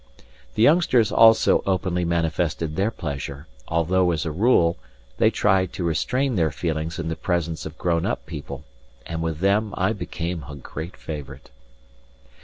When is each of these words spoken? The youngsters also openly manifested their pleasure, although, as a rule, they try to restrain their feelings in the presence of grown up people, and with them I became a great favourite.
The 0.55 0.63
youngsters 0.63 1.11
also 1.11 1.61
openly 1.67 2.05
manifested 2.05 2.75
their 2.75 2.89
pleasure, 2.89 3.45
although, 3.67 4.09
as 4.09 4.25
a 4.25 4.31
rule, 4.31 4.77
they 5.19 5.29
try 5.29 5.67
to 5.67 5.83
restrain 5.83 6.35
their 6.35 6.49
feelings 6.49 6.97
in 6.97 7.07
the 7.07 7.15
presence 7.15 7.67
of 7.67 7.77
grown 7.77 8.03
up 8.07 8.25
people, 8.25 8.63
and 9.05 9.21
with 9.21 9.41
them 9.41 9.75
I 9.77 9.93
became 9.93 10.43
a 10.49 10.55
great 10.55 10.97
favourite. 10.97 11.51